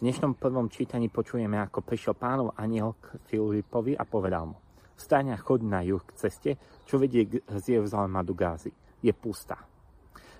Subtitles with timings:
[0.00, 4.56] V dnešnom prvom čítaní počujeme, ako prišiel pánov aniel k Filipovi a povedal mu,
[4.96, 6.50] vstaň a choď na juh k ceste,
[6.88, 8.72] čo vedie z Jeruzalema do Gázy.
[9.04, 9.60] Je pustá.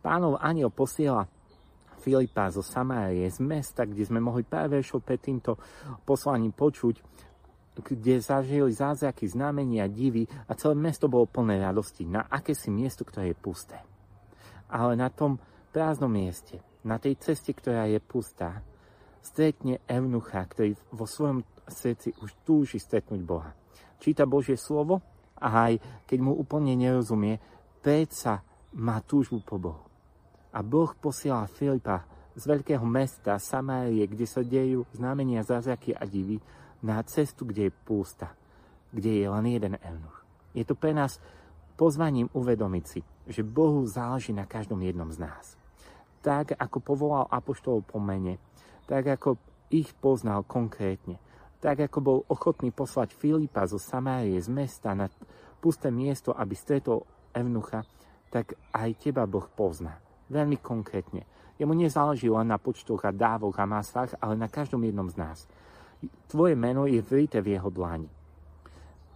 [0.00, 1.28] Pánov aniel posiela
[2.00, 5.60] Filipa zo Samárie, z mesta, kde sme mohli pár veršov pred týmto
[6.08, 7.04] poslaním počuť,
[7.76, 13.28] kde zažili zázraky, znamenia, divy a celé mesto bolo plné radosti na akési miesto, ktoré
[13.28, 13.76] je pusté.
[14.72, 15.36] Ale na tom
[15.76, 16.56] prázdnom mieste,
[16.88, 18.64] na tej ceste, ktorá je pustá,
[19.22, 23.54] stretne Evnucha, ktorý vo svojom srdci už túži stretnúť Boha.
[24.02, 24.98] Číta Božie slovo
[25.38, 25.78] a aj
[26.10, 27.38] keď mu úplne nerozumie,
[27.80, 28.42] predsa
[28.74, 29.84] má túžbu po Bohu.
[30.52, 32.04] A Boh posiela Filipa
[32.36, 36.42] z veľkého mesta Samárie, kde sa dejú znamenia, zázraky a divy,
[36.82, 38.34] na cestu, kde je pústa,
[38.90, 40.26] kde je len jeden eunuch.
[40.50, 41.22] Je to pre nás
[41.78, 45.54] pozvaním uvedomiť si, že Bohu záleží na každom jednom z nás.
[46.22, 48.38] Tak, ako povolal apoštolov po mene,
[48.92, 49.40] tak, ako
[49.72, 51.16] ich poznal konkrétne,
[51.64, 55.08] tak, ako bol ochotný poslať Filipa zo Samárie, z mesta na
[55.64, 57.88] pusté miesto, aby stretol Evnucha,
[58.28, 59.96] tak aj teba Boh pozná
[60.32, 61.28] veľmi konkrétne.
[61.60, 65.38] Jemu nezáleží len na počtoch a dávoch a maslách, ale na každom jednom z nás.
[66.26, 68.08] Tvoje meno je vrité v jeho dlani.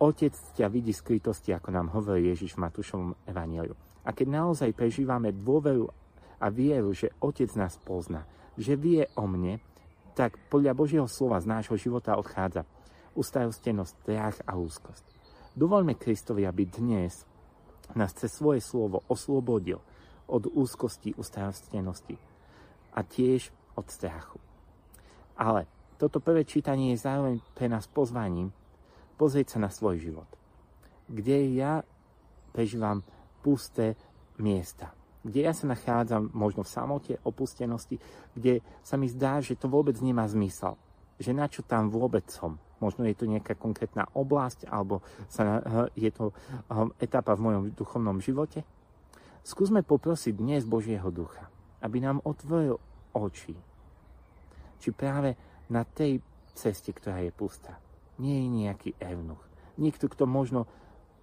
[0.00, 3.76] Otec ťa vidí skrytosti, ako nám hovorí Ježiš v Matúšovom evaníliu.
[4.00, 5.84] A keď naozaj prežívame dôveru
[6.40, 8.24] a vieru, že Otec nás pozná,
[8.56, 9.60] že vie o mne,
[10.14, 12.66] tak podľa Božieho slova z nášho života odchádza
[13.14, 15.04] ustarostenosť, strach a úzkosť.
[15.54, 17.26] Dovoľme Kristovi, aby dnes
[17.98, 19.82] nás cez svoje slovo oslobodil
[20.30, 22.14] od úzkosti, ustarostenosti
[22.94, 24.38] a tiež od strachu.
[25.34, 25.66] Ale
[25.98, 28.54] toto prvé čítanie je zároveň pre nás pozvaním
[29.18, 30.30] pozrieť sa na svoj život,
[31.10, 31.82] kde ja
[32.54, 33.02] prežívam
[33.42, 33.98] pusté
[34.38, 38.00] miesta, kde ja sa nachádzam možno v samote, opustenosti,
[38.32, 40.80] kde sa mi zdá, že to vôbec nemá zmysel,
[41.20, 42.56] že na čo tam vôbec som.
[42.80, 45.60] Možno je to nejaká konkrétna oblasť, alebo sa,
[45.92, 46.32] je to
[46.72, 48.64] hm, etapa v mojom duchovnom živote,
[49.40, 51.48] Skúsme poprosiť dnes Božieho ducha,
[51.80, 52.76] aby nám otvoril
[53.16, 53.56] oči.
[54.80, 55.36] Či práve
[55.72, 56.20] na tej
[56.52, 57.80] ceste, ktorá je pustá,
[58.20, 59.40] nie je nejaký evnuch.
[59.80, 60.68] Niekto, kto možno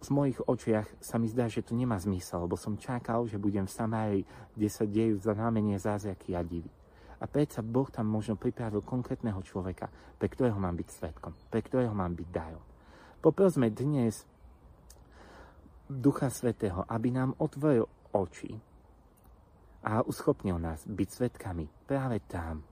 [0.00, 3.68] v mojich očiach sa mi zdá, že to nemá zmysel, lebo som čakal, že budem
[3.68, 4.22] v Samárii,
[4.56, 6.72] kde sa dejú znamenie zázraky a divy.
[7.20, 11.92] A predsa Boh tam možno pripravil konkrétneho človeka, pre ktorého mám byť svetkom, pre ktorého
[11.92, 12.64] mám byť darom.
[13.20, 14.24] Poprosme dnes
[15.84, 17.84] Ducha Svetého, aby nám otvoril
[18.16, 18.56] oči
[19.84, 22.64] a uschopnil nás byť svetkami práve tam,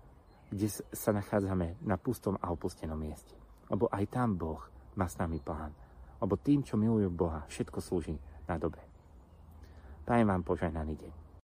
[0.48, 3.36] kde sa nachádzame na pustom a opustenom mieste.
[3.68, 4.64] Lebo aj tam Boh
[4.96, 5.76] má s nami plán.
[6.18, 8.18] Lebo tým, čo milujú Boha, všetko slúži
[8.50, 8.82] na dobre.
[10.02, 11.27] Prajem vám požehnaný deň.